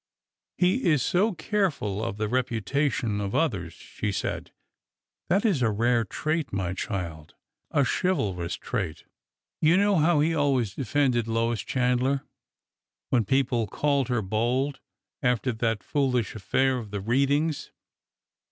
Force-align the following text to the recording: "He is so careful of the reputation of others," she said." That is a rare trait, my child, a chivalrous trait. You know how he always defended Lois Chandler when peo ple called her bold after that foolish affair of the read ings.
"He 0.63 0.89
is 0.89 1.03
so 1.03 1.33
careful 1.33 2.03
of 2.03 2.17
the 2.17 2.27
reputation 2.27 3.21
of 3.21 3.35
others," 3.35 3.73
she 3.73 4.11
said." 4.11 4.51
That 5.29 5.45
is 5.45 5.61
a 5.61 5.69
rare 5.69 6.05
trait, 6.05 6.51
my 6.51 6.73
child, 6.73 7.35
a 7.69 7.85
chivalrous 7.85 8.55
trait. 8.55 9.03
You 9.61 9.77
know 9.77 9.97
how 9.97 10.19
he 10.21 10.33
always 10.33 10.73
defended 10.73 11.27
Lois 11.27 11.61
Chandler 11.61 12.23
when 13.11 13.25
peo 13.25 13.43
ple 13.43 13.67
called 13.67 14.07
her 14.07 14.23
bold 14.23 14.79
after 15.21 15.51
that 15.51 15.83
foolish 15.83 16.33
affair 16.33 16.79
of 16.79 16.89
the 16.89 16.99
read 16.99 17.29
ings. 17.29 17.69